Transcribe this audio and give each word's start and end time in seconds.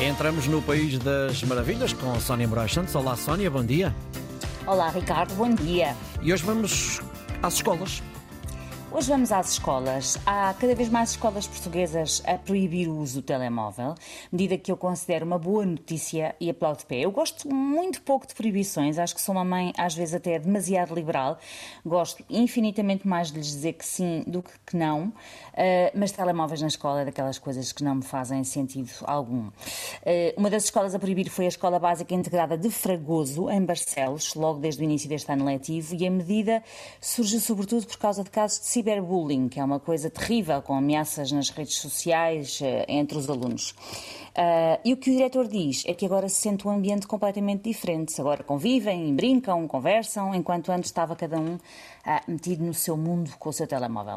Entramos 0.00 0.46
no 0.46 0.62
País 0.62 0.98
das 0.98 1.42
Maravilhas 1.42 1.92
com 1.92 2.18
Sónia 2.18 2.48
Moraes 2.48 2.72
Santos. 2.72 2.94
Olá, 2.94 3.14
Sónia, 3.16 3.50
bom 3.50 3.62
dia. 3.62 3.94
Olá, 4.66 4.88
Ricardo, 4.88 5.34
bom 5.34 5.54
dia. 5.54 5.94
E 6.22 6.32
hoje 6.32 6.42
vamos 6.42 7.02
às 7.42 7.54
escolas. 7.54 8.02
Hoje 8.92 9.08
vamos 9.08 9.30
às 9.30 9.52
escolas. 9.52 10.18
Há 10.26 10.52
cada 10.58 10.74
vez 10.74 10.88
mais 10.88 11.10
escolas 11.10 11.46
portuguesas 11.46 12.20
a 12.26 12.36
proibir 12.36 12.88
o 12.88 12.96
uso 12.98 13.20
do 13.20 13.24
telemóvel, 13.24 13.94
medida 14.32 14.58
que 14.58 14.70
eu 14.70 14.76
considero 14.76 15.24
uma 15.24 15.38
boa 15.38 15.64
notícia 15.64 16.34
e 16.40 16.50
aplaudo 16.50 16.78
de 16.78 16.86
pé. 16.86 16.96
Eu 16.96 17.12
gosto 17.12 17.48
muito 17.48 18.02
pouco 18.02 18.26
de 18.26 18.34
proibições, 18.34 18.98
acho 18.98 19.14
que 19.14 19.20
sou 19.20 19.32
uma 19.32 19.44
mãe 19.44 19.72
às 19.78 19.94
vezes 19.94 20.12
até 20.12 20.40
demasiado 20.40 20.92
liberal. 20.92 21.38
Gosto 21.86 22.24
infinitamente 22.28 23.06
mais 23.06 23.30
de 23.30 23.38
lhes 23.38 23.46
dizer 23.46 23.74
que 23.74 23.86
sim 23.86 24.24
do 24.26 24.42
que 24.42 24.50
que 24.66 24.76
não, 24.76 25.04
uh, 25.04 25.12
mas 25.94 26.10
telemóveis 26.10 26.60
na 26.60 26.68
escola 26.68 27.02
é 27.02 27.04
daquelas 27.04 27.38
coisas 27.38 27.70
que 27.70 27.84
não 27.84 27.94
me 27.94 28.02
fazem 28.02 28.42
sentido 28.42 28.90
algum. 29.04 29.46
Uh, 29.46 29.52
uma 30.36 30.50
das 30.50 30.64
escolas 30.64 30.96
a 30.96 30.98
proibir 30.98 31.30
foi 31.30 31.44
a 31.44 31.48
Escola 31.48 31.78
Básica 31.78 32.12
Integrada 32.12 32.58
de 32.58 32.68
Fragoso, 32.70 33.48
em 33.50 33.64
Barcelos, 33.64 34.34
logo 34.34 34.58
desde 34.58 34.82
o 34.82 34.84
início 34.84 35.08
deste 35.08 35.30
ano 35.30 35.44
letivo, 35.44 35.94
e 35.94 36.04
a 36.04 36.10
medida 36.10 36.60
surge 37.00 37.38
sobretudo 37.38 37.86
por 37.86 37.98
causa 37.98 38.24
de 38.24 38.30
casos 38.30 38.58
de 38.58 38.66
ciberbullying, 38.80 39.48
que 39.48 39.60
é 39.60 39.64
uma 39.64 39.78
coisa 39.78 40.08
terrível, 40.08 40.62
com 40.62 40.74
ameaças 40.74 41.30
nas 41.30 41.50
redes 41.50 41.76
sociais 41.76 42.60
uh, 42.60 42.84
entre 42.88 43.18
os 43.18 43.28
alunos. 43.28 43.74
Uh, 44.30 44.78
e 44.84 44.92
o 44.92 44.96
que 44.96 45.10
o 45.10 45.12
diretor 45.12 45.48
diz 45.48 45.84
é 45.86 45.92
que 45.92 46.06
agora 46.06 46.28
se 46.28 46.36
sente 46.36 46.66
um 46.66 46.70
ambiente 46.70 47.06
completamente 47.06 47.64
diferente. 47.64 48.18
Agora 48.20 48.44
convivem, 48.44 49.14
brincam, 49.14 49.66
conversam, 49.66 50.34
enquanto 50.34 50.70
antes 50.70 50.88
estava 50.88 51.16
cada 51.16 51.38
um 51.38 51.54
uh, 51.54 51.60
metido 52.28 52.64
no 52.64 52.72
seu 52.72 52.96
mundo 52.96 53.32
com 53.38 53.48
o 53.48 53.52
seu 53.52 53.66
telemóvel. 53.66 54.16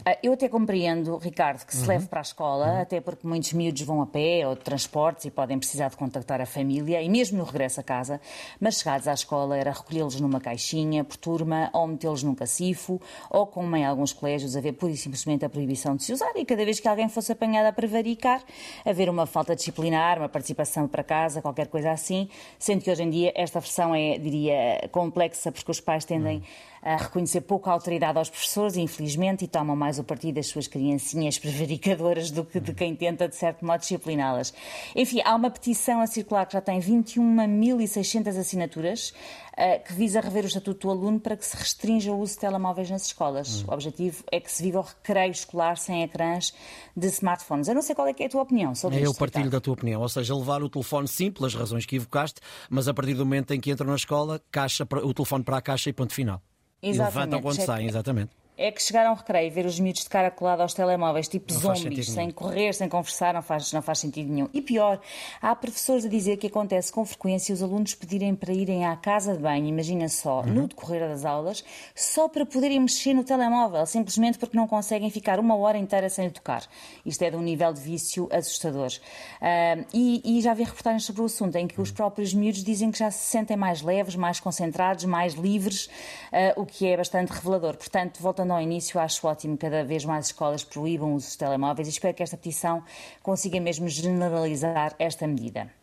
Uh, 0.00 0.16
eu 0.22 0.32
até 0.32 0.48
compreendo, 0.48 1.16
Ricardo, 1.18 1.64
que 1.66 1.76
se 1.76 1.82
uhum. 1.82 1.88
leve 1.88 2.06
para 2.06 2.20
a 2.20 2.22
escola, 2.22 2.66
uhum. 2.66 2.80
até 2.80 3.00
porque 3.00 3.26
muitos 3.26 3.52
miúdos 3.52 3.82
vão 3.82 4.00
a 4.00 4.06
pé 4.06 4.46
ou 4.48 4.54
de 4.54 4.62
transportes 4.62 5.26
e 5.26 5.30
podem 5.30 5.58
precisar 5.58 5.88
de 5.88 5.96
contactar 5.96 6.40
a 6.40 6.46
família 6.46 7.02
e 7.02 7.08
mesmo 7.08 7.36
no 7.36 7.44
regresso 7.44 7.80
a 7.80 7.82
casa, 7.82 8.18
mas 8.58 8.78
chegados 8.78 9.06
à 9.06 9.12
escola 9.12 9.58
era 9.58 9.72
recolhê-los 9.72 10.18
numa 10.20 10.40
caixinha 10.40 11.04
por 11.04 11.18
turma 11.18 11.68
ou 11.74 11.86
metê-los 11.86 12.22
num 12.22 12.34
cacifo 12.34 13.00
ou, 13.28 13.46
como 13.46 13.76
em 13.76 13.84
alguns 14.00 14.12
colégios, 14.14 14.56
haver 14.56 14.72
pura 14.72 14.92
e 14.92 14.96
simplesmente 14.96 15.44
a 15.44 15.48
proibição 15.48 15.94
de 15.94 16.02
se 16.02 16.12
usar 16.12 16.32
e 16.34 16.44
cada 16.44 16.64
vez 16.64 16.80
que 16.80 16.88
alguém 16.88 17.08
fosse 17.08 17.32
apanhado 17.32 17.66
a 17.66 17.72
prevaricar, 17.72 18.42
haver 18.84 19.10
uma 19.10 19.26
falta 19.26 19.54
disciplinar, 19.54 20.18
uma 20.18 20.28
participação 20.28 20.88
para 20.88 21.04
casa, 21.04 21.42
qualquer 21.42 21.66
coisa 21.66 21.90
assim, 21.90 22.28
sendo 22.58 22.82
que 22.82 22.90
hoje 22.90 23.02
em 23.02 23.10
dia 23.10 23.32
esta 23.36 23.60
versão 23.60 23.94
é, 23.94 24.18
diria, 24.18 24.88
complexa 24.90 25.52
porque 25.52 25.70
os 25.70 25.80
pais 25.80 26.04
tendem 26.04 26.42
a 26.82 26.96
reconhecer 26.96 27.42
pouca 27.42 27.70
autoridade 27.70 28.18
aos 28.18 28.30
professores, 28.30 28.76
infelizmente, 28.76 29.44
e 29.44 29.48
tomam 29.48 29.76
mais 29.76 29.98
o 29.98 30.04
partido 30.04 30.36
das 30.36 30.46
suas 30.46 30.66
criancinhas 30.66 31.38
prevaricadoras 31.38 32.30
do 32.30 32.44
que 32.44 32.58
de 32.58 32.72
quem 32.72 32.96
tenta, 32.96 33.28
de 33.28 33.36
certo 33.36 33.64
modo, 33.64 33.80
discipliná-las. 33.80 34.52
Enfim, 34.94 35.20
há 35.24 35.34
uma 35.34 35.50
petição 35.50 36.00
a 36.00 36.06
circular 36.06 36.46
que 36.46 36.54
já 36.54 36.60
tem 36.60 36.80
21.600 36.80 38.38
assinaturas 38.38 39.12
eh, 39.56 39.78
que 39.78 39.92
visa 39.92 40.20
rever 40.20 40.44
o 40.44 40.46
estatuto 40.46 40.86
do 40.86 40.90
aluno 40.90 41.20
para 41.20 41.36
que 41.36 41.44
se 41.44 41.54
restrinja 41.54 42.12
o 42.12 42.18
uso 42.18 42.34
de 42.34 42.40
telemóveis 42.40 42.88
nas 42.88 43.04
escolas. 43.04 43.62
Hum. 43.62 43.66
O 43.68 43.74
objetivo 43.74 44.24
é 44.32 44.40
que 44.40 44.50
se 44.50 44.62
viva 44.62 44.78
o 44.78 44.82
recreio 44.82 45.32
escolar 45.32 45.76
sem 45.76 46.02
ecrãs 46.02 46.54
de 46.96 47.06
smartphones. 47.08 47.68
Eu 47.68 47.74
não 47.74 47.82
sei 47.82 47.94
qual 47.94 48.08
é, 48.08 48.14
é 48.18 48.24
a 48.24 48.28
tua 48.28 48.42
opinião 48.42 48.74
sobre 48.74 48.96
é, 48.96 49.02
isto. 49.02 49.12
Eu 49.12 49.18
partilho 49.18 49.50
da 49.50 49.60
tua 49.60 49.74
opinião, 49.74 50.00
ou 50.00 50.08
seja, 50.08 50.34
levar 50.34 50.62
o 50.62 50.68
telefone 50.70 51.06
sim, 51.06 51.30
pelas 51.30 51.54
razões 51.54 51.84
que 51.84 51.96
evocaste, 51.96 52.40
mas 52.70 52.88
a 52.88 52.94
partir 52.94 53.12
do 53.12 53.26
momento 53.26 53.52
em 53.52 53.60
que 53.60 53.70
entra 53.70 53.86
na 53.86 53.96
escola, 53.96 54.40
caixa 54.50 54.86
o 55.04 55.12
telefone 55.12 55.44
para 55.44 55.58
a 55.58 55.60
caixa 55.60 55.90
e 55.90 55.92
ponto 55.92 56.14
final. 56.14 56.40
Exatamente. 56.82 56.88
E 56.88 56.92
levantam 56.92 57.42
quando 57.42 57.64
saem, 57.64 57.88
exatamente 57.88 58.30
é 58.60 58.70
que 58.70 58.82
chegaram 58.82 59.10
ao 59.10 59.16
recreio 59.16 59.46
e 59.46 59.50
ver 59.50 59.64
os 59.64 59.80
miúdos 59.80 60.02
de 60.02 60.10
cara 60.10 60.30
colada 60.30 60.62
aos 60.62 60.74
telemóveis, 60.74 61.26
tipo 61.26 61.50
não 61.50 61.60
zombies, 61.60 62.10
sem 62.10 62.30
correr, 62.30 62.74
sem 62.74 62.90
conversar, 62.90 63.32
não 63.32 63.40
faz, 63.40 63.72
não 63.72 63.80
faz 63.80 64.00
sentido 64.00 64.30
nenhum. 64.30 64.48
E 64.52 64.60
pior, 64.60 65.00
há 65.40 65.56
professores 65.56 66.04
a 66.04 66.08
dizer 66.08 66.36
que 66.36 66.46
acontece 66.46 66.92
com 66.92 67.02
frequência 67.06 67.54
os 67.54 67.62
alunos 67.62 67.94
pedirem 67.94 68.34
para 68.34 68.52
irem 68.52 68.84
à 68.84 68.94
casa 68.96 69.34
de 69.34 69.38
banho, 69.38 69.64
imagina 69.66 70.06
só, 70.10 70.40
uhum. 70.40 70.52
no 70.52 70.68
decorrer 70.68 71.08
das 71.08 71.24
aulas, 71.24 71.64
só 71.94 72.28
para 72.28 72.44
poderem 72.44 72.78
mexer 72.80 73.14
no 73.14 73.24
telemóvel, 73.24 73.86
simplesmente 73.86 74.38
porque 74.38 74.54
não 74.54 74.68
conseguem 74.68 75.08
ficar 75.08 75.40
uma 75.40 75.56
hora 75.56 75.78
inteira 75.78 76.10
sem 76.10 76.26
lhe 76.26 76.30
tocar. 76.30 76.62
Isto 77.04 77.22
é 77.22 77.30
de 77.30 77.36
um 77.36 77.42
nível 77.42 77.72
de 77.72 77.80
vício 77.80 78.28
assustador. 78.30 78.90
Uh, 78.90 79.86
e, 79.94 80.38
e, 80.38 80.42
já 80.42 80.52
vi 80.52 80.64
reportagens 80.64 81.04
sobre 81.04 81.22
o 81.22 81.24
assunto 81.24 81.56
em 81.56 81.66
que 81.66 81.80
os 81.80 81.90
próprios 81.90 82.34
miúdos 82.34 82.62
dizem 82.62 82.90
que 82.90 82.98
já 82.98 83.10
se 83.10 83.24
sentem 83.24 83.56
mais 83.56 83.80
leves, 83.80 84.16
mais 84.16 84.38
concentrados, 84.38 85.06
mais 85.06 85.32
livres, 85.32 85.86
uh, 85.86 86.60
o 86.60 86.66
que 86.66 86.86
é 86.86 86.96
bastante 86.96 87.30
revelador. 87.30 87.78
Portanto, 87.78 88.20
voltando 88.20 88.49
ao 88.52 88.60
início, 88.60 89.00
acho 89.00 89.26
ótimo 89.26 89.56
que 89.56 89.66
cada 89.66 89.84
vez 89.84 90.04
mais 90.04 90.26
escolas 90.26 90.64
proíbam 90.64 91.14
os 91.14 91.36
telemóveis 91.36 91.88
e 91.88 91.90
espero 91.90 92.14
que 92.14 92.22
esta 92.22 92.36
petição 92.36 92.82
consiga 93.22 93.60
mesmo 93.60 93.88
generalizar 93.88 94.94
esta 94.98 95.26
medida. 95.26 95.79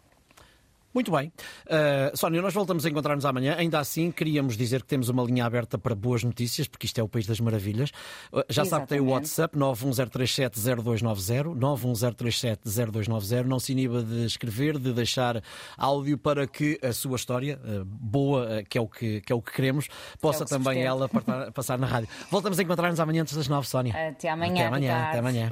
Muito 0.98 1.12
bem. 1.12 1.32
Uh, 1.68 2.18
Sónia, 2.18 2.42
nós 2.42 2.56
voltamos 2.56 2.84
a 2.84 2.90
encontrar-nos 2.90 3.24
amanhã. 3.24 3.54
Ainda 3.56 3.78
assim, 3.78 4.10
queríamos 4.10 4.58
dizer 4.58 4.82
que 4.82 4.88
temos 4.88 5.10
uma 5.10 5.22
linha 5.22 5.46
aberta 5.46 5.78
para 5.78 5.94
boas 5.94 6.24
notícias, 6.24 6.68
porque 6.68 6.88
isto 6.88 7.00
é 7.00 7.04
o 7.04 7.08
País 7.08 7.28
das 7.28 7.40
Maravilhas. 7.40 7.92
Uh, 8.34 8.38
já 8.50 8.64
Exatamente. 8.64 8.70
sabe 8.70 8.82
que 8.82 8.90
tem 8.90 9.00
o 9.00 9.12
WhatsApp 9.12 9.56
910370290, 9.56 11.56
910370290. 11.56 13.46
Não 13.46 13.60
se 13.60 13.74
iniba 13.74 14.02
de 14.02 14.26
escrever, 14.26 14.80
de 14.80 14.92
deixar 14.92 15.40
áudio 15.78 16.18
para 16.18 16.48
que 16.48 16.80
a 16.82 16.92
sua 16.92 17.16
história, 17.16 17.60
uh, 17.64 17.86
boa, 17.86 18.64
que, 18.68 18.80
é 18.80 18.82
o 18.82 18.88
que, 18.88 19.22
que 19.22 19.32
é 19.32 19.36
o 19.36 19.42
que 19.42 19.52
queremos, 19.52 19.88
possa 20.20 20.46
é 20.46 20.48
também 20.48 20.82
ela 20.82 21.08
passar 21.54 21.78
na 21.78 21.86
rádio. 21.86 22.10
Voltamos 22.32 22.58
a 22.58 22.64
encontrar-nos 22.64 23.00
amanhã 23.00 23.22
antes 23.22 23.36
das 23.36 23.48
nove, 23.48 23.68
Sónia. 23.68 23.94
Até 23.94 24.30
amanhã. 24.30 24.54
Até 24.54 24.66
amanhã. 24.66 25.04
Até 25.10 25.20
amanhã. 25.20 25.52